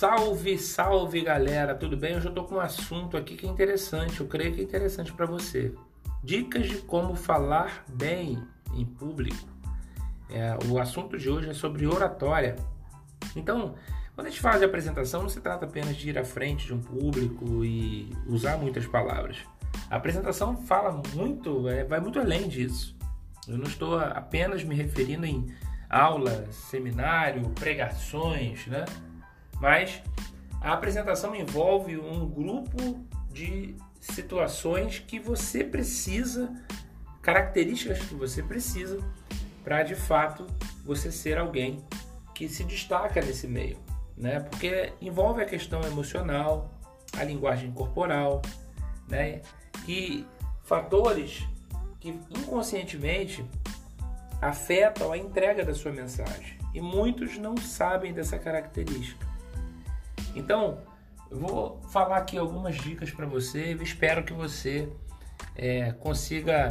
Salve, 0.00 0.56
salve 0.56 1.20
galera, 1.20 1.74
tudo 1.74 1.94
bem? 1.94 2.16
Hoje 2.16 2.26
eu 2.26 2.32
tô 2.32 2.44
com 2.44 2.54
um 2.54 2.60
assunto 2.60 3.18
aqui 3.18 3.36
que 3.36 3.46
é 3.46 3.50
interessante, 3.50 4.18
eu 4.18 4.26
creio 4.26 4.54
que 4.54 4.62
é 4.62 4.64
interessante 4.64 5.12
para 5.12 5.26
você. 5.26 5.74
Dicas 6.24 6.70
de 6.70 6.76
como 6.78 7.14
falar 7.14 7.84
bem 7.86 8.42
em 8.72 8.86
público. 8.86 9.46
É, 10.30 10.56
o 10.70 10.78
assunto 10.78 11.18
de 11.18 11.28
hoje 11.28 11.50
é 11.50 11.52
sobre 11.52 11.86
oratória. 11.86 12.56
Então, 13.36 13.74
quando 14.14 14.28
a 14.28 14.30
gente 14.30 14.40
faz 14.40 14.62
a 14.62 14.64
apresentação, 14.64 15.20
não 15.20 15.28
se 15.28 15.38
trata 15.38 15.66
apenas 15.66 15.94
de 15.94 16.08
ir 16.08 16.18
à 16.18 16.24
frente 16.24 16.64
de 16.64 16.72
um 16.72 16.80
público 16.80 17.62
e 17.62 18.10
usar 18.26 18.56
muitas 18.56 18.86
palavras. 18.86 19.36
A 19.90 19.96
apresentação 19.96 20.56
fala 20.56 21.02
muito, 21.12 21.68
é, 21.68 21.84
vai 21.84 22.00
muito 22.00 22.18
além 22.18 22.48
disso. 22.48 22.96
Eu 23.46 23.58
não 23.58 23.66
estou 23.66 23.98
apenas 23.98 24.64
me 24.64 24.74
referindo 24.74 25.26
em 25.26 25.54
aulas, 25.90 26.54
seminário, 26.54 27.50
pregações, 27.50 28.66
né? 28.66 28.86
Mas 29.60 30.02
a 30.60 30.72
apresentação 30.72 31.34
envolve 31.34 31.98
um 31.98 32.28
grupo 32.28 33.04
de 33.30 33.76
situações 34.00 34.98
que 34.98 35.20
você 35.20 35.62
precisa, 35.62 36.52
características 37.22 38.00
que 38.00 38.14
você 38.14 38.42
precisa 38.42 38.98
para 39.62 39.82
de 39.82 39.94
fato 39.94 40.46
você 40.84 41.12
ser 41.12 41.38
alguém 41.38 41.84
que 42.34 42.48
se 42.48 42.64
destaca 42.64 43.20
nesse 43.20 43.46
meio, 43.46 43.76
né? 44.16 44.40
Porque 44.40 44.92
envolve 45.00 45.42
a 45.42 45.44
questão 45.44 45.82
emocional, 45.82 46.70
a 47.16 47.22
linguagem 47.22 47.70
corporal, 47.72 48.40
né? 49.06 49.42
Que 49.84 50.26
fatores 50.64 51.46
que 52.00 52.18
inconscientemente 52.30 53.44
afetam 54.40 55.12
a 55.12 55.18
entrega 55.18 55.64
da 55.64 55.74
sua 55.74 55.92
mensagem 55.92 56.58
e 56.72 56.80
muitos 56.80 57.36
não 57.36 57.56
sabem 57.56 58.14
dessa 58.14 58.38
característica. 58.38 59.29
Então, 60.34 60.78
eu 61.30 61.38
vou 61.38 61.80
falar 61.90 62.18
aqui 62.18 62.36
algumas 62.36 62.76
dicas 62.76 63.10
para 63.10 63.26
você. 63.26 63.74
Eu 63.74 63.82
espero 63.82 64.24
que 64.24 64.32
você 64.32 64.90
é, 65.54 65.92
consiga 65.92 66.68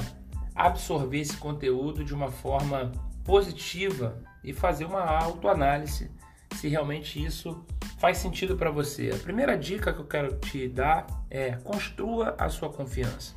absorver 0.55 1.19
esse 1.19 1.37
conteúdo 1.37 2.03
de 2.03 2.13
uma 2.13 2.29
forma 2.29 2.91
positiva 3.23 4.21
e 4.43 4.51
fazer 4.53 4.85
uma 4.85 5.01
autoanálise 5.01 6.11
se 6.55 6.67
realmente 6.67 7.23
isso 7.23 7.65
faz 7.99 8.17
sentido 8.17 8.57
para 8.57 8.71
você. 8.71 9.11
A 9.13 9.17
primeira 9.17 9.57
dica 9.57 9.93
que 9.93 9.99
eu 9.99 10.05
quero 10.05 10.37
te 10.39 10.67
dar 10.67 11.05
é 11.29 11.51
construa 11.51 12.35
a 12.37 12.49
sua 12.49 12.69
confiança. 12.69 13.33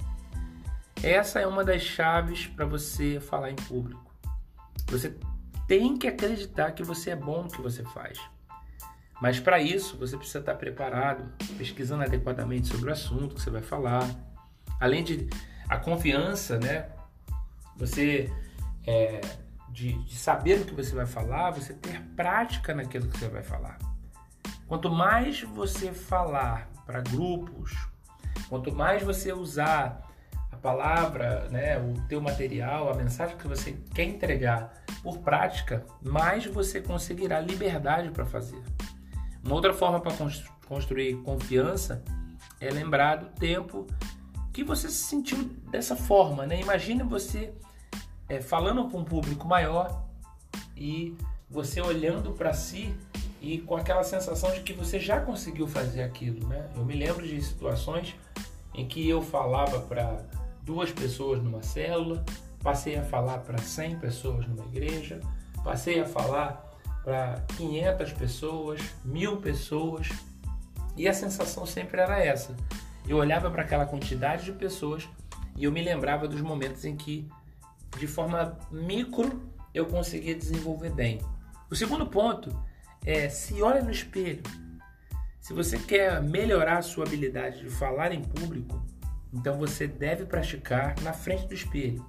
Essa 1.02 1.40
é 1.40 1.46
uma 1.46 1.64
das 1.64 1.82
chaves 1.82 2.46
para 2.46 2.64
você 2.64 3.20
falar 3.20 3.50
em 3.50 3.56
público. 3.56 4.02
Você 4.86 5.16
tem 5.66 5.96
que 5.96 6.06
acreditar 6.06 6.72
que 6.72 6.82
você 6.82 7.10
é 7.10 7.16
bom 7.16 7.44
no 7.44 7.50
que 7.50 7.60
você 7.60 7.82
faz. 7.84 8.18
Mas 9.22 9.38
para 9.38 9.60
isso, 9.60 9.96
você 9.96 10.16
precisa 10.16 10.40
estar 10.40 10.56
preparado, 10.56 11.32
pesquisando 11.56 12.02
adequadamente 12.02 12.66
sobre 12.66 12.90
o 12.90 12.92
assunto 12.92 13.36
que 13.36 13.40
você 13.40 13.50
vai 13.50 13.62
falar. 13.62 14.04
Além 14.80 15.04
de 15.04 15.28
a 15.68 15.76
confiança, 15.76 16.58
né? 16.58 16.88
Você 17.76 18.32
é, 18.84 19.20
de, 19.68 19.92
de 19.92 20.16
saber 20.16 20.62
o 20.62 20.64
que 20.64 20.74
você 20.74 20.92
vai 20.92 21.06
falar, 21.06 21.52
você 21.52 21.72
ter 21.72 22.02
prática 22.16 22.74
naquilo 22.74 23.06
que 23.06 23.16
você 23.16 23.28
vai 23.28 23.44
falar. 23.44 23.78
Quanto 24.66 24.90
mais 24.90 25.42
você 25.42 25.92
falar 25.92 26.68
para 26.84 27.00
grupos, 27.00 27.70
quanto 28.48 28.74
mais 28.74 29.04
você 29.04 29.32
usar 29.32 30.02
a 30.50 30.56
palavra, 30.56 31.48
né, 31.48 31.78
o 31.78 31.94
teu 32.08 32.20
material, 32.20 32.90
a 32.90 32.94
mensagem 32.94 33.36
que 33.36 33.46
você 33.46 33.78
quer 33.94 34.02
entregar 34.02 34.82
por 35.00 35.18
prática, 35.18 35.86
mais 36.02 36.44
você 36.44 36.80
conseguirá 36.80 37.38
liberdade 37.38 38.10
para 38.10 38.26
fazer. 38.26 38.60
Uma 39.44 39.54
outra 39.54 39.72
forma 39.72 40.00
para 40.00 40.12
construir 40.66 41.16
confiança 41.22 42.02
é 42.60 42.70
lembrar 42.70 43.16
do 43.16 43.26
tempo 43.26 43.86
que 44.52 44.62
você 44.62 44.88
se 44.88 45.04
sentiu 45.04 45.38
dessa 45.70 45.96
forma, 45.96 46.46
né? 46.46 46.60
Imagine 46.60 47.02
você 47.02 47.52
é, 48.28 48.40
falando 48.40 48.88
para 48.88 48.98
um 48.98 49.04
público 49.04 49.48
maior 49.48 50.04
e 50.76 51.16
você 51.50 51.80
olhando 51.80 52.32
para 52.32 52.52
si 52.52 52.94
e 53.40 53.58
com 53.58 53.76
aquela 53.76 54.04
sensação 54.04 54.52
de 54.52 54.60
que 54.60 54.72
você 54.72 55.00
já 55.00 55.20
conseguiu 55.20 55.66
fazer 55.66 56.02
aquilo, 56.02 56.46
né? 56.46 56.68
Eu 56.76 56.84
me 56.84 56.94
lembro 56.94 57.26
de 57.26 57.40
situações 57.42 58.14
em 58.74 58.86
que 58.86 59.08
eu 59.08 59.20
falava 59.20 59.80
para 59.80 60.24
duas 60.62 60.92
pessoas 60.92 61.42
numa 61.42 61.62
célula, 61.62 62.24
passei 62.62 62.96
a 62.96 63.02
falar 63.02 63.38
para 63.38 63.58
100 63.58 63.98
pessoas 63.98 64.46
numa 64.46 64.64
igreja, 64.66 65.20
passei 65.64 66.00
a 66.00 66.06
falar 66.06 66.71
para 67.04 67.44
500 67.56 68.12
pessoas, 68.12 68.80
mil 69.04 69.38
pessoas, 69.38 70.08
e 70.96 71.08
a 71.08 71.14
sensação 71.14 71.66
sempre 71.66 72.00
era 72.00 72.22
essa. 72.22 72.54
Eu 73.06 73.16
olhava 73.16 73.50
para 73.50 73.62
aquela 73.62 73.86
quantidade 73.86 74.44
de 74.44 74.52
pessoas 74.52 75.08
e 75.56 75.64
eu 75.64 75.72
me 75.72 75.82
lembrava 75.82 76.28
dos 76.28 76.40
momentos 76.40 76.84
em 76.84 76.96
que, 76.96 77.28
de 77.98 78.06
forma 78.06 78.58
micro, 78.70 79.42
eu 79.74 79.86
conseguia 79.86 80.34
desenvolver 80.34 80.90
bem. 80.90 81.20
O 81.70 81.74
segundo 81.74 82.06
ponto 82.06 82.54
é 83.04 83.28
se 83.28 83.60
olha 83.62 83.82
no 83.82 83.90
espelho. 83.90 84.42
Se 85.40 85.52
você 85.52 85.78
quer 85.78 86.22
melhorar 86.22 86.78
a 86.78 86.82
sua 86.82 87.04
habilidade 87.04 87.60
de 87.60 87.70
falar 87.70 88.12
em 88.12 88.22
público, 88.22 88.80
então 89.32 89.58
você 89.58 89.88
deve 89.88 90.24
praticar 90.24 90.94
na 91.00 91.12
frente 91.12 91.46
do 91.46 91.54
espelho. 91.54 92.06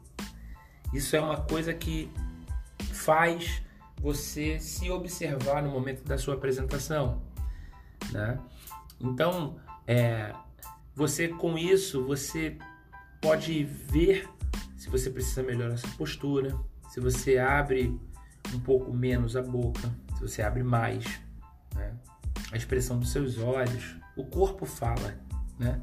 Isso 0.93 1.15
é 1.15 1.21
uma 1.21 1.37
coisa 1.41 1.73
que 1.73 2.11
faz 2.91 3.63
você 4.03 4.59
se 4.59 4.91
observar 4.91 5.63
no 5.63 5.69
momento 5.71 6.03
da 6.03 6.17
sua 6.17 6.33
apresentação, 6.33 7.21
né? 8.11 8.37
Então, 8.99 9.55
é, 9.87 10.33
você 10.93 11.29
com 11.29 11.57
isso 11.57 12.05
você 12.05 12.57
pode 13.21 13.63
ver 13.63 14.29
se 14.75 14.89
você 14.89 15.09
precisa 15.09 15.41
melhorar 15.41 15.75
essa 15.75 15.87
postura, 15.97 16.53
se 16.89 16.99
você 16.99 17.37
abre 17.37 17.97
um 18.53 18.59
pouco 18.59 18.91
menos 18.93 19.37
a 19.37 19.41
boca, 19.41 19.89
se 20.15 20.21
você 20.21 20.41
abre 20.41 20.63
mais, 20.63 21.05
né? 21.73 21.95
a 22.51 22.57
expressão 22.57 22.99
dos 22.99 23.09
seus 23.09 23.37
olhos, 23.37 23.95
o 24.17 24.25
corpo 24.25 24.65
fala, 24.65 25.17
né? 25.57 25.81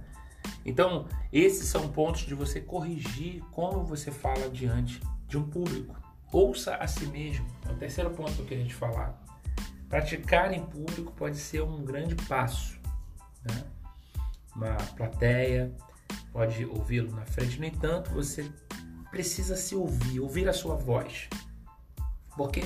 Então, 0.65 1.09
esses 1.33 1.67
são 1.69 1.89
pontos 1.89 2.21
de 2.27 2.35
você 2.35 2.61
corrigir 2.61 3.43
como 3.51 3.83
você 3.83 4.11
fala 4.11 4.51
diante 4.51 5.01
de 5.27 5.39
um 5.39 5.49
público. 5.49 5.97
Ouça 6.33 6.77
a 6.77 6.87
si 6.87 7.07
mesmo. 7.07 7.47
É 7.69 7.73
o 7.73 7.77
terceiro 7.77 8.11
ponto 8.11 8.33
que 8.33 8.41
eu 8.41 8.47
queria 8.47 8.65
te 8.65 8.75
falar. 8.75 9.21
Praticar 9.89 10.53
em 10.53 10.65
público 10.65 11.13
pode 11.13 11.37
ser 11.37 11.63
um 11.63 11.85
grande 11.85 12.15
passo. 12.15 12.79
Né? 13.45 13.65
Uma 14.55 14.77
plateia 14.97 15.73
pode 16.33 16.65
ouvi-lo 16.65 17.11
na 17.15 17.27
frente. 17.27 17.59
No 17.59 17.65
entanto, 17.65 18.11
você 18.11 18.49
precisa 19.11 19.57
se 19.57 19.75
ouvir, 19.75 20.21
ouvir 20.21 20.49
a 20.49 20.53
sua 20.53 20.77
voz. 20.77 21.29
Porque 22.37 22.63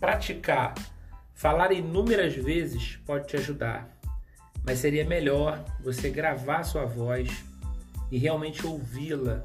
praticar, 0.00 0.74
falar 1.32 1.72
inúmeras 1.72 2.34
vezes 2.34 2.96
pode 3.06 3.28
te 3.28 3.36
ajudar. 3.36 3.88
Mas 4.64 4.80
seria 4.80 5.04
melhor 5.04 5.64
você 5.80 6.10
gravar 6.10 6.58
a 6.58 6.64
sua 6.64 6.84
voz 6.84 7.44
e 8.10 8.18
realmente 8.18 8.66
ouvi-la, 8.66 9.44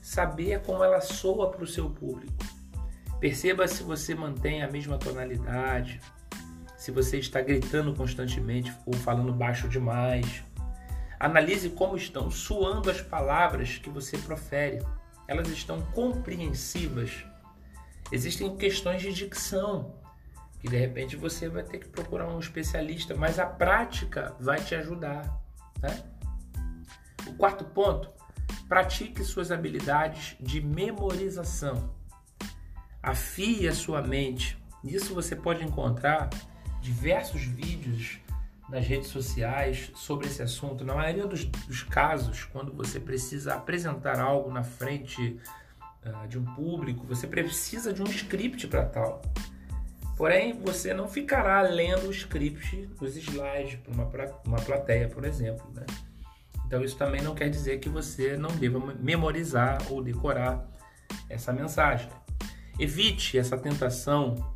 saber 0.00 0.62
como 0.62 0.82
ela 0.82 1.00
soa 1.00 1.50
para 1.50 1.64
o 1.64 1.66
seu 1.66 1.90
público. 1.90 2.53
Perceba 3.24 3.66
se 3.66 3.82
você 3.82 4.14
mantém 4.14 4.62
a 4.62 4.70
mesma 4.70 4.98
tonalidade, 4.98 5.98
se 6.76 6.90
você 6.90 7.18
está 7.18 7.40
gritando 7.40 7.94
constantemente 7.94 8.70
ou 8.84 8.92
falando 8.92 9.32
baixo 9.32 9.66
demais. 9.66 10.44
Analise 11.18 11.70
como 11.70 11.96
estão 11.96 12.30
soando 12.30 12.90
as 12.90 13.00
palavras 13.00 13.78
que 13.78 13.88
você 13.88 14.18
profere. 14.18 14.84
Elas 15.26 15.48
estão 15.48 15.80
compreensivas. 15.92 17.24
Existem 18.12 18.54
questões 18.58 19.00
de 19.00 19.10
dicção 19.10 19.94
que 20.60 20.68
de 20.68 20.76
repente 20.76 21.16
você 21.16 21.48
vai 21.48 21.62
ter 21.62 21.78
que 21.78 21.88
procurar 21.88 22.28
um 22.28 22.38
especialista, 22.38 23.14
mas 23.14 23.38
a 23.38 23.46
prática 23.46 24.36
vai 24.38 24.62
te 24.62 24.74
ajudar. 24.74 25.34
Né? 25.80 26.04
O 27.26 27.32
quarto 27.36 27.64
ponto: 27.64 28.12
pratique 28.68 29.24
suas 29.24 29.50
habilidades 29.50 30.36
de 30.38 30.60
memorização. 30.60 32.03
Afie 33.04 33.68
a 33.68 33.74
sua 33.74 34.00
mente. 34.00 34.56
Nisso 34.82 35.14
você 35.14 35.36
pode 35.36 35.62
encontrar 35.62 36.30
diversos 36.80 37.42
vídeos 37.42 38.18
nas 38.68 38.86
redes 38.86 39.08
sociais 39.08 39.90
sobre 39.94 40.26
esse 40.26 40.42
assunto. 40.42 40.86
Na 40.86 40.94
maioria 40.94 41.26
dos, 41.26 41.44
dos 41.44 41.82
casos, 41.82 42.44
quando 42.44 42.72
você 42.72 42.98
precisa 42.98 43.54
apresentar 43.54 44.18
algo 44.18 44.50
na 44.50 44.62
frente 44.62 45.38
uh, 46.04 46.26
de 46.28 46.38
um 46.38 46.44
público, 46.54 47.06
você 47.06 47.26
precisa 47.26 47.92
de 47.92 48.02
um 48.02 48.06
script 48.06 48.66
para 48.68 48.86
tal. 48.86 49.20
Porém, 50.16 50.58
você 50.58 50.94
não 50.94 51.06
ficará 51.06 51.60
lendo 51.60 52.08
o 52.08 52.10
script 52.10 52.86
dos 52.98 53.16
slides 53.16 53.80
para 53.80 53.92
uma, 53.92 54.10
uma 54.46 54.60
plateia, 54.60 55.08
por 55.08 55.26
exemplo. 55.26 55.66
Né? 55.74 55.84
Então, 56.66 56.82
isso 56.82 56.96
também 56.96 57.20
não 57.20 57.34
quer 57.34 57.50
dizer 57.50 57.80
que 57.80 57.88
você 57.90 58.36
não 58.36 58.50
deva 58.50 58.78
memorizar 58.98 59.78
ou 59.90 60.02
decorar 60.02 60.66
essa 61.28 61.52
mensagem. 61.52 62.08
Evite 62.78 63.38
essa 63.38 63.56
tentação 63.56 64.54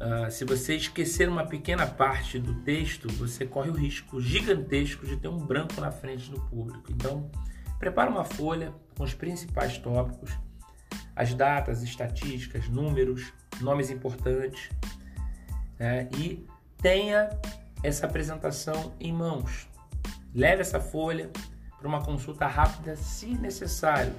Uh, 0.00 0.30
se 0.30 0.46
você 0.46 0.76
esquecer 0.76 1.28
uma 1.28 1.44
pequena 1.44 1.86
parte 1.86 2.38
do 2.38 2.54
texto, 2.62 3.06
você 3.12 3.44
corre 3.44 3.68
o 3.68 3.74
risco 3.74 4.18
gigantesco 4.18 5.04
de 5.04 5.14
ter 5.14 5.28
um 5.28 5.36
branco 5.36 5.78
na 5.78 5.92
frente 5.92 6.30
do 6.30 6.40
público. 6.40 6.90
Então, 6.90 7.30
prepare 7.78 8.10
uma 8.10 8.24
folha 8.24 8.72
com 8.96 9.04
os 9.04 9.12
principais 9.12 9.76
tópicos, 9.76 10.30
as 11.14 11.34
datas, 11.34 11.82
estatísticas, 11.82 12.66
números, 12.66 13.30
nomes 13.60 13.90
importantes, 13.90 14.70
né? 15.78 16.08
e 16.16 16.46
tenha 16.78 17.28
essa 17.82 18.06
apresentação 18.06 18.94
em 18.98 19.12
mãos. 19.12 19.68
Leve 20.34 20.62
essa 20.62 20.80
folha 20.80 21.30
para 21.78 21.86
uma 21.86 22.02
consulta 22.02 22.46
rápida, 22.46 22.96
se 22.96 23.26
necessário. 23.26 24.14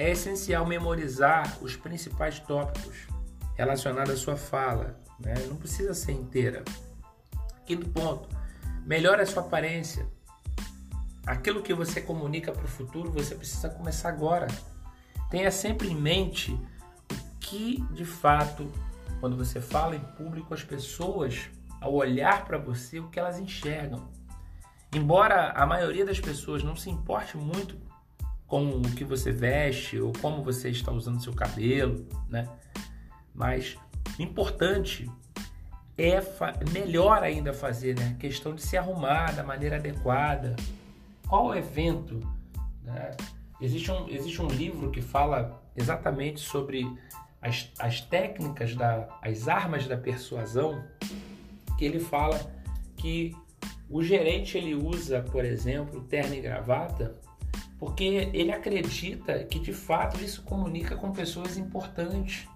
É 0.00 0.10
essencial 0.10 0.64
memorizar 0.64 1.58
os 1.60 1.74
principais 1.74 2.38
tópicos 2.38 3.08
relacionados 3.56 4.14
à 4.14 4.16
sua 4.16 4.36
fala, 4.36 4.96
né? 5.18 5.34
não 5.48 5.56
precisa 5.56 5.92
ser 5.92 6.12
inteira. 6.12 6.62
Quinto 7.66 7.88
ponto, 7.88 8.28
melhore 8.86 9.22
a 9.22 9.26
sua 9.26 9.42
aparência. 9.42 10.06
Aquilo 11.26 11.64
que 11.64 11.74
você 11.74 12.00
comunica 12.00 12.52
para 12.52 12.64
o 12.64 12.68
futuro, 12.68 13.10
você 13.10 13.34
precisa 13.34 13.70
começar 13.70 14.10
agora. 14.10 14.46
Tenha 15.32 15.50
sempre 15.50 15.88
em 15.88 15.96
mente 15.96 16.52
o 16.52 17.38
que 17.40 17.82
de 17.90 18.04
fato, 18.04 18.72
quando 19.18 19.36
você 19.36 19.60
fala 19.60 19.96
em 19.96 20.16
público, 20.16 20.54
as 20.54 20.62
pessoas, 20.62 21.50
ao 21.80 21.92
olhar 21.92 22.44
para 22.44 22.56
você, 22.56 23.00
o 23.00 23.08
que 23.08 23.18
elas 23.18 23.40
enxergam. 23.40 24.08
Embora 24.94 25.50
a 25.50 25.66
maioria 25.66 26.06
das 26.06 26.20
pessoas 26.20 26.62
não 26.62 26.76
se 26.76 26.88
importe 26.88 27.36
muito 27.36 27.87
com 28.48 28.66
o 28.78 28.82
que 28.96 29.04
você 29.04 29.30
veste 29.30 30.00
ou 30.00 30.10
como 30.20 30.42
você 30.42 30.70
está 30.70 30.90
usando 30.90 31.22
seu 31.22 31.34
cabelo, 31.34 32.08
né? 32.28 32.48
Mas 33.34 33.76
importante 34.18 35.08
é 35.96 36.18
melhor 36.72 37.22
ainda 37.22 37.52
fazer, 37.52 37.94
né? 37.94 38.16
Questão 38.18 38.54
de 38.54 38.62
se 38.62 38.76
arrumar 38.76 39.32
da 39.32 39.44
maneira 39.44 39.76
adequada. 39.76 40.56
Qual 41.28 41.54
evento? 41.54 42.20
Né? 42.82 43.10
Existe, 43.60 43.90
um, 43.90 44.08
existe 44.08 44.40
um 44.40 44.48
livro 44.48 44.90
que 44.90 45.02
fala 45.02 45.62
exatamente 45.76 46.40
sobre 46.40 46.90
as, 47.42 47.70
as 47.78 48.00
técnicas, 48.00 48.74
da, 48.74 49.08
as 49.20 49.46
armas 49.46 49.86
da 49.86 49.96
persuasão, 49.96 50.82
que 51.76 51.84
ele 51.84 52.00
fala 52.00 52.40
que 52.96 53.36
o 53.90 54.02
gerente 54.02 54.56
ele 54.56 54.74
usa, 54.74 55.20
por 55.20 55.44
exemplo, 55.44 56.00
terno 56.04 56.34
e 56.34 56.40
gravata 56.40 57.14
porque 57.78 58.30
ele 58.32 58.52
acredita 58.52 59.44
que 59.44 59.58
de 59.58 59.72
fato 59.72 60.22
isso 60.22 60.42
comunica 60.42 60.96
com 60.96 61.12
pessoas 61.12 61.56
importantes 61.56 62.48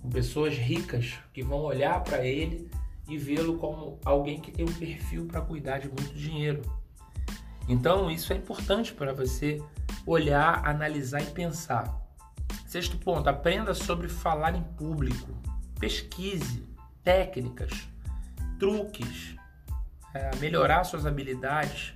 com 0.00 0.08
pessoas 0.08 0.56
ricas 0.56 1.18
que 1.32 1.42
vão 1.42 1.60
olhar 1.60 2.02
para 2.02 2.24
ele 2.24 2.70
e 3.08 3.16
vê-lo 3.16 3.58
como 3.58 3.98
alguém 4.04 4.40
que 4.40 4.50
tem 4.50 4.64
um 4.64 4.72
perfil 4.72 5.26
para 5.26 5.40
cuidar 5.40 5.78
de 5.78 5.88
muito 5.88 6.14
dinheiro. 6.14 6.62
Então, 7.68 8.10
isso 8.10 8.32
é 8.32 8.36
importante 8.36 8.92
para 8.92 9.12
você 9.12 9.62
olhar, 10.06 10.66
analisar 10.66 11.22
e 11.22 11.26
pensar. 11.26 11.94
Sexto 12.66 12.96
ponto, 12.98 13.28
aprenda 13.28 13.74
sobre 13.74 14.08
falar 14.08 14.54
em 14.54 14.62
público. 14.62 15.28
Pesquise 15.78 16.66
técnicas, 17.02 17.88
truques, 18.58 19.36
é, 20.14 20.34
melhorar 20.36 20.84
suas 20.84 21.06
habilidades 21.06 21.94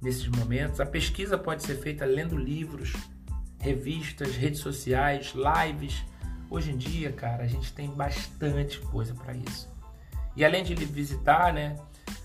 nesses 0.00 0.26
momentos. 0.28 0.80
A 0.80 0.86
pesquisa 0.86 1.36
pode 1.36 1.62
ser 1.62 1.76
feita 1.76 2.04
lendo 2.04 2.36
livros, 2.36 2.92
revistas, 3.58 4.36
redes 4.36 4.60
sociais, 4.60 5.34
lives 5.34 6.04
Hoje 6.50 6.72
em 6.72 6.78
dia, 6.78 7.12
cara, 7.12 7.44
a 7.44 7.46
gente 7.46 7.72
tem 7.74 7.90
bastante 7.90 8.80
coisa 8.80 9.14
para 9.14 9.34
isso. 9.34 9.68
E 10.34 10.42
além 10.44 10.64
de 10.64 10.74
visitar, 10.74 11.52
né, 11.52 11.76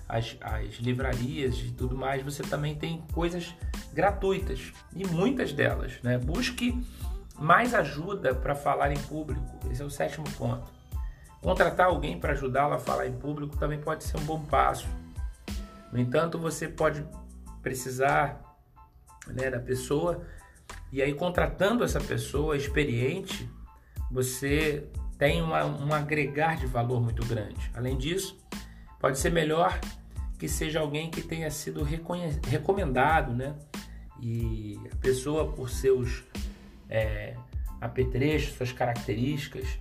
as, 0.07 0.37
as 0.39 0.75
livrarias 0.75 1.57
e 1.59 1.71
tudo 1.71 1.97
mais, 1.97 2.23
você 2.23 2.41
também 2.41 2.73
tem 2.73 3.03
coisas 3.11 3.53
gratuitas 3.91 4.71
e 4.95 5.05
muitas 5.05 5.51
delas, 5.51 6.01
né? 6.01 6.17
Busque 6.17 6.81
mais 7.37 7.73
ajuda 7.73 8.33
para 8.33 8.55
falar 8.55 8.93
em 8.93 8.99
público. 8.99 9.59
Esse 9.69 9.81
é 9.81 9.85
o 9.85 9.89
sétimo 9.89 10.25
ponto. 10.37 10.71
Contratar 11.41 11.87
alguém 11.87 12.17
para 12.17 12.31
ajudá-lo 12.31 12.75
a 12.75 12.79
falar 12.79 13.07
em 13.07 13.13
público 13.13 13.57
também 13.57 13.79
pode 13.79 14.05
ser 14.05 14.15
um 14.17 14.23
bom 14.23 14.39
passo. 14.39 14.87
No 15.91 15.99
entanto, 15.99 16.39
você 16.39 16.65
pode 16.69 17.03
precisar 17.63 18.59
né, 19.25 19.49
da 19.49 19.59
pessoa 19.59 20.23
e 20.91 21.01
aí 21.01 21.13
contratando 21.13 21.83
essa 21.83 21.99
pessoa 21.99 22.55
experiente 22.55 23.49
você 24.11 24.87
tem 25.17 25.41
uma, 25.41 25.65
um 25.65 25.91
agregar 25.93 26.57
de 26.57 26.67
valor 26.67 27.01
muito 27.01 27.25
grande. 27.25 27.71
Além 27.73 27.97
disso, 27.97 28.37
pode 28.99 29.17
ser 29.17 29.31
melhor 29.31 29.79
que 30.37 30.47
seja 30.47 30.81
alguém 30.81 31.09
que 31.09 31.21
tenha 31.21 31.49
sido 31.49 31.83
recomendado, 31.83 33.33
né? 33.33 33.55
E 34.21 34.79
a 34.91 34.95
pessoa, 34.97 35.51
por 35.51 35.69
seus 35.69 36.23
é, 36.89 37.35
apetrechos, 37.81 38.55
suas 38.55 38.71
características, 38.71 39.79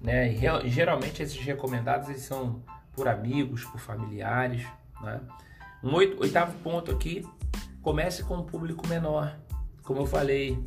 né? 0.00 0.32
E, 0.32 0.68
geralmente 0.68 1.22
esses 1.22 1.40
recomendados 1.42 2.08
eles 2.08 2.22
são 2.22 2.62
por 2.94 3.08
amigos, 3.08 3.64
por 3.64 3.80
familiares, 3.80 4.66
né? 5.00 5.20
Um 5.82 5.94
oitavo 5.94 6.56
ponto 6.58 6.90
aqui, 6.90 7.24
comece 7.82 8.24
com 8.24 8.36
um 8.36 8.42
público 8.42 8.86
menor. 8.86 9.38
Como 9.82 10.00
eu 10.00 10.06
falei, 10.06 10.58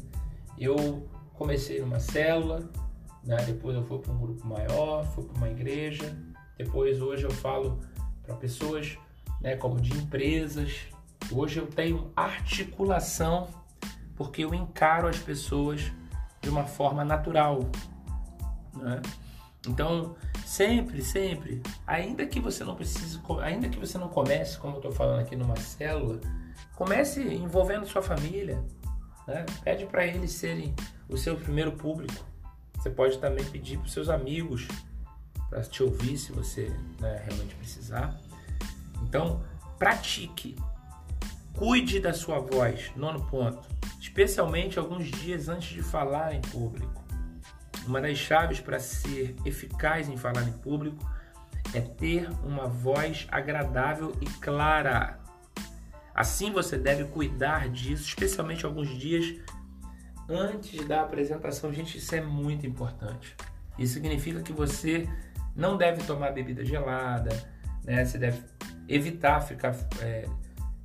eu 0.57 1.07
comecei 1.33 1.81
numa 1.81 1.99
célula, 1.99 2.69
né? 3.23 3.37
depois 3.45 3.75
eu 3.75 3.83
fui 3.83 3.99
para 3.99 4.11
um 4.11 4.17
grupo 4.17 4.47
maior, 4.47 5.05
fui 5.05 5.23
para 5.25 5.37
uma 5.37 5.49
igreja, 5.49 6.17
depois 6.57 7.01
hoje 7.01 7.23
eu 7.23 7.31
falo 7.31 7.79
para 8.23 8.35
pessoas 8.35 8.97
né, 9.41 9.55
como 9.55 9.81
de 9.81 9.93
empresas. 9.93 10.81
Hoje 11.31 11.59
eu 11.59 11.67
tenho 11.67 12.11
articulação 12.15 13.47
porque 14.15 14.43
eu 14.43 14.53
encaro 14.53 15.07
as 15.07 15.17
pessoas 15.17 15.91
de 16.41 16.49
uma 16.49 16.63
forma 16.63 17.03
natural. 17.03 17.59
Né? 18.75 19.01
Então, 19.67 20.15
sempre, 20.45 21.03
sempre, 21.03 21.61
ainda 21.85 22.25
que 22.25 22.39
você 22.39 22.63
não 22.63 22.75
precise, 22.75 23.19
ainda 23.41 23.69
que 23.69 23.77
você 23.77 23.97
não 23.97 24.07
comece, 24.07 24.57
como 24.57 24.75
eu 24.75 24.77
estou 24.77 24.91
falando 24.91 25.19
aqui 25.19 25.35
numa 25.35 25.55
célula, 25.55 26.19
comece 26.75 27.21
envolvendo 27.21 27.85
sua 27.85 28.01
família, 28.01 28.63
né? 29.27 29.45
Pede 29.63 29.85
para 29.85 30.05
eles 30.05 30.31
serem 30.31 30.73
o 31.07 31.15
seu 31.15 31.35
primeiro 31.35 31.73
público. 31.73 32.25
Você 32.75 32.89
pode 32.89 33.19
também 33.19 33.45
pedir 33.45 33.77
para 33.77 33.87
seus 33.87 34.09
amigos 34.09 34.67
para 35.51 35.61
te 35.61 35.83
ouvir 35.83 36.17
se 36.17 36.31
você 36.31 36.71
né, 36.99 37.23
realmente 37.25 37.53
precisar. 37.55 38.19
Então, 39.03 39.43
pratique. 39.77 40.55
Cuide 41.53 41.99
da 41.99 42.13
sua 42.13 42.39
voz. 42.39 42.91
Nono 42.95 43.27
ponto. 43.27 43.67
Especialmente 43.99 44.79
alguns 44.79 45.11
dias 45.11 45.49
antes 45.49 45.69
de 45.69 45.83
falar 45.83 46.33
em 46.33 46.41
público. 46.41 47.00
Uma 47.85 48.01
das 48.01 48.17
chaves 48.17 48.59
para 48.59 48.79
ser 48.79 49.35
eficaz 49.45 50.07
em 50.07 50.17
falar 50.17 50.43
em 50.43 50.51
público 50.51 51.03
é 51.73 51.81
ter 51.81 52.29
uma 52.43 52.67
voz 52.67 53.27
agradável 53.31 54.15
e 54.21 54.25
clara. 54.25 55.19
Assim 56.13 56.51
você 56.51 56.77
deve 56.77 57.05
cuidar 57.05 57.69
disso, 57.69 58.03
especialmente 58.03 58.65
alguns 58.65 58.89
dias 58.89 59.39
antes 60.29 60.85
da 60.85 61.01
apresentação. 61.01 61.73
Gente, 61.73 61.97
isso 61.97 62.13
é 62.13 62.21
muito 62.21 62.65
importante. 62.65 63.35
Isso 63.77 63.93
significa 63.93 64.41
que 64.41 64.51
você 64.51 65.07
não 65.55 65.77
deve 65.77 66.03
tomar 66.03 66.31
bebida 66.31 66.63
gelada, 66.63 67.29
né? 67.83 68.05
Você 68.05 68.17
deve 68.17 68.43
evitar 68.87 69.41
ficar, 69.41 69.75
é, 70.01 70.25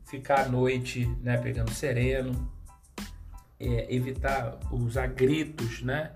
ficar 0.04 0.40
à 0.40 0.48
noite 0.48 1.06
né, 1.22 1.36
pegando 1.36 1.70
sereno, 1.72 2.52
é, 3.58 3.94
evitar 3.94 4.58
usar 4.70 5.08
gritos, 5.08 5.82
né? 5.82 6.12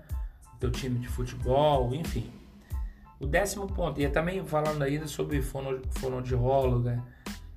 Teu 0.61 0.71
time 0.71 0.99
de 0.99 1.07
futebol, 1.07 1.93
enfim. 1.93 2.31
O 3.19 3.25
décimo 3.25 3.65
ponto, 3.65 3.99
e 3.99 4.05
é 4.05 4.09
também 4.09 4.45
falando 4.45 4.83
ainda 4.83 5.07
sobre 5.07 5.41
fono, 5.41 5.81
fonoaudióloga, 5.89 7.03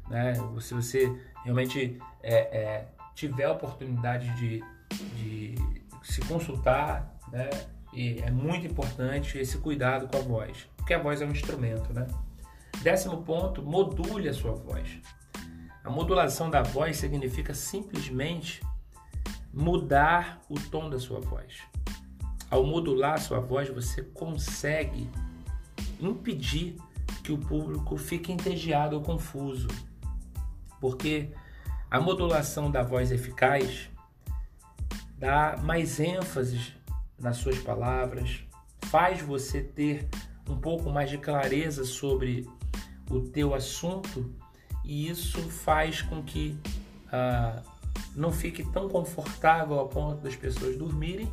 né? 0.09 0.33
Se 0.59 0.73
você 0.73 1.15
realmente 1.45 2.01
é, 2.23 2.35
é, 2.35 2.89
tiver 3.15 3.45
a 3.45 3.53
oportunidade 3.53 4.29
de, 4.37 4.65
de 5.17 5.55
se 6.03 6.23
consultar, 6.23 7.15
né? 7.31 7.51
E 7.93 8.21
é 8.23 8.31
muito 8.31 8.67
importante 8.67 9.39
esse 9.39 9.59
cuidado 9.59 10.09
com 10.09 10.17
a 10.17 10.21
voz, 10.21 10.67
porque 10.75 10.95
a 10.95 10.99
voz 10.99 11.21
é 11.21 11.27
um 11.27 11.31
instrumento, 11.31 11.93
né? 11.93 12.07
Décimo 12.83 13.23
ponto, 13.23 13.63
module 13.63 14.31
a 14.31 14.33
sua 14.33 14.53
voz. 14.53 14.99
A 15.85 15.91
modulação 15.91 16.49
da 16.49 16.63
voz 16.63 16.97
significa 16.97 17.53
simplesmente 17.53 18.63
mudar 19.53 20.41
o 20.49 20.59
tom 20.59 20.89
da 20.89 20.99
sua 20.99 21.21
voz. 21.21 21.59
Ao 22.55 22.63
modular 22.63 23.21
sua 23.21 23.41
voz, 23.41 23.69
você 23.69 24.01
consegue 24.01 25.11
impedir 25.99 26.77
que 27.25 27.33
o 27.33 27.37
público 27.37 27.97
fique 27.97 28.31
entediado 28.31 28.95
ou 28.95 29.03
confuso. 29.03 29.67
Porque 30.81 31.33
a 31.91 31.99
modulação 31.99 32.71
da 32.71 32.81
voz 32.81 33.11
eficaz 33.11 33.91
dá 35.19 35.57
mais 35.65 35.99
ênfase 35.99 36.77
nas 37.19 37.39
suas 37.39 37.59
palavras, 37.59 38.45
faz 38.83 39.21
você 39.21 39.61
ter 39.61 40.09
um 40.49 40.57
pouco 40.57 40.89
mais 40.91 41.11
de 41.11 41.19
clareza 41.19 41.85
sobre 41.85 42.49
o 43.11 43.19
teu 43.19 43.53
assunto 43.53 44.33
e 44.85 45.09
isso 45.09 45.41
faz 45.51 46.03
com 46.03 46.23
que 46.23 46.57
ah, 47.11 47.61
não 48.15 48.31
fique 48.31 48.63
tão 48.71 48.89
confortável 48.89 49.81
a 49.81 49.89
ponto 49.89 50.23
das 50.23 50.37
pessoas 50.37 50.79
dormirem 50.79 51.29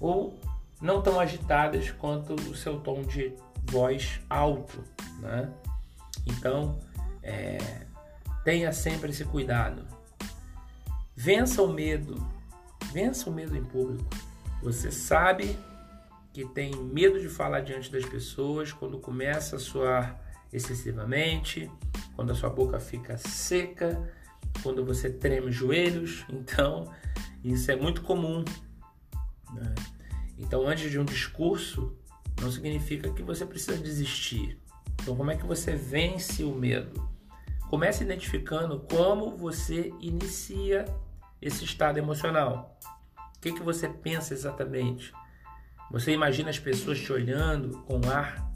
ou 0.00 0.38
não 0.80 1.02
tão 1.02 1.18
agitadas 1.18 1.90
quanto 1.90 2.34
o 2.34 2.54
seu 2.54 2.80
tom 2.80 3.02
de 3.02 3.34
voz 3.64 4.20
alto, 4.28 4.84
né? 5.20 5.50
Então, 6.26 6.78
é, 7.22 7.58
tenha 8.44 8.72
sempre 8.72 9.10
esse 9.10 9.24
cuidado. 9.24 9.86
Vença 11.16 11.62
o 11.62 11.72
medo, 11.72 12.26
vença 12.92 13.30
o 13.30 13.32
medo 13.32 13.56
em 13.56 13.64
público. 13.64 14.08
Você 14.62 14.90
sabe 14.90 15.56
que 16.32 16.44
tem 16.46 16.74
medo 16.74 17.20
de 17.20 17.28
falar 17.28 17.60
diante 17.60 17.90
das 17.90 18.04
pessoas 18.04 18.72
quando 18.72 18.98
começa 18.98 19.56
a 19.56 19.58
suar 19.58 20.20
excessivamente, 20.52 21.70
quando 22.16 22.32
a 22.32 22.34
sua 22.34 22.50
boca 22.50 22.78
fica 22.78 23.16
seca, 23.16 24.12
quando 24.62 24.84
você 24.84 25.10
treme 25.10 25.48
os 25.48 25.54
joelhos. 25.54 26.24
Então, 26.28 26.92
isso 27.42 27.70
é 27.70 27.76
muito 27.76 28.02
comum. 28.02 28.44
Né? 29.54 29.74
Então, 30.38 30.66
antes 30.66 30.90
de 30.90 30.98
um 30.98 31.04
discurso, 31.04 31.96
não 32.40 32.50
significa 32.50 33.10
que 33.12 33.22
você 33.22 33.46
precisa 33.46 33.76
desistir. 33.76 34.58
Então, 35.00 35.16
como 35.16 35.30
é 35.30 35.36
que 35.36 35.46
você 35.46 35.74
vence 35.74 36.44
o 36.44 36.54
medo? 36.54 37.08
Comece 37.68 38.04
identificando 38.04 38.80
como 38.80 39.36
você 39.36 39.92
inicia 40.00 40.84
esse 41.40 41.64
estado 41.64 41.98
emocional. 41.98 42.78
O 43.36 43.40
que, 43.40 43.52
que 43.52 43.62
você 43.62 43.88
pensa 43.88 44.32
exatamente? 44.32 45.12
Você 45.90 46.12
imagina 46.12 46.50
as 46.50 46.58
pessoas 46.58 46.98
te 46.98 47.12
olhando 47.12 47.78
com 47.82 47.98
um 47.98 48.10
ar 48.10 48.50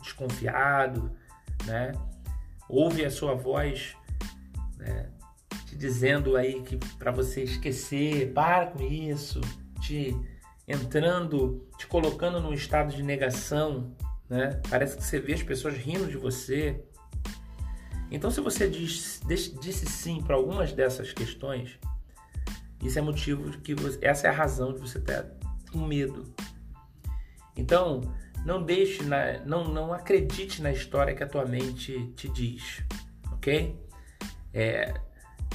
desconfiado, 0.00 1.10
né? 1.66 1.92
Ouve 2.68 3.04
a 3.04 3.10
sua 3.10 3.34
voz 3.34 3.94
né? 4.80 5.10
te 5.66 5.76
dizendo 5.76 6.36
aí 6.36 6.62
que 6.62 6.76
para 6.98 7.10
você 7.10 7.42
esquecer, 7.42 8.32
para 8.32 8.66
com 8.66 8.82
isso, 8.82 9.40
te 9.80 10.16
entrando, 10.70 11.66
te 11.76 11.86
colocando 11.86 12.40
num 12.40 12.52
estado 12.52 12.94
de 12.94 13.02
negação, 13.02 13.94
né? 14.28 14.60
Parece 14.68 14.96
que 14.96 15.02
você 15.02 15.18
vê 15.18 15.34
as 15.34 15.42
pessoas 15.42 15.74
rindo 15.74 16.06
de 16.06 16.16
você. 16.16 16.84
Então, 18.10 18.30
se 18.30 18.40
você 18.40 18.68
diz, 18.68 19.20
disse 19.26 19.86
sim 19.86 20.22
para 20.22 20.36
algumas 20.36 20.72
dessas 20.72 21.12
questões, 21.12 21.78
isso 22.82 22.98
é 22.98 23.02
motivo 23.02 23.50
de 23.50 23.58
que 23.58 23.74
você, 23.74 23.98
essa 24.00 24.26
é 24.26 24.30
a 24.30 24.32
razão 24.32 24.72
de 24.72 24.80
você 24.80 25.00
ter 25.00 25.26
com 25.72 25.78
medo. 25.78 26.32
Então, 27.56 28.00
não 28.44 28.62
deixe, 28.62 29.02
na, 29.02 29.40
não, 29.44 29.68
não 29.68 29.92
acredite 29.92 30.62
na 30.62 30.72
história 30.72 31.14
que 31.14 31.22
a 31.22 31.26
tua 31.26 31.44
mente 31.44 32.12
te 32.16 32.28
diz, 32.28 32.82
ok? 33.32 33.78
É, 34.52 34.94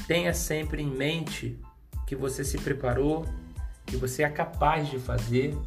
tenha 0.08 0.34
sempre 0.34 0.82
em 0.82 0.90
mente 0.90 1.60
que 2.06 2.16
você 2.16 2.44
se 2.44 2.58
preparou, 2.58 3.26
que 3.86 3.96
você 3.96 4.24
é 4.24 4.30
capaz 4.30 4.90
de 4.90 5.00
fazer 5.00 5.58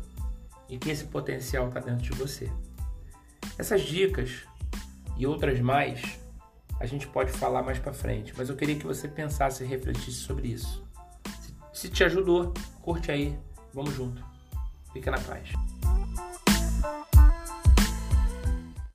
e 0.68 0.78
que 0.78 0.90
esse 0.90 1.04
potencial 1.04 1.68
está 1.68 1.80
dentro 1.80 2.02
de 2.02 2.12
você. 2.12 2.50
Essas 3.58 3.82
dicas 3.82 4.42
e 5.16 5.26
outras 5.26 5.60
mais 5.60 6.18
a 6.80 6.86
gente 6.86 7.06
pode 7.08 7.32
falar 7.32 7.62
mais 7.62 7.78
para 7.78 7.92
frente, 7.92 8.32
mas 8.36 8.48
eu 8.48 8.56
queria 8.56 8.76
que 8.76 8.86
você 8.86 9.08
pensasse 9.08 9.64
e 9.64 9.66
refletisse 9.66 10.18
sobre 10.18 10.48
isso. 10.48 10.84
Se 11.72 11.88
te 11.88 12.04
ajudou, 12.04 12.54
curte 12.82 13.10
aí, 13.10 13.38
vamos 13.74 13.94
junto. 13.94 14.24
Fica 14.92 15.10
na 15.10 15.18
paz. 15.18 15.50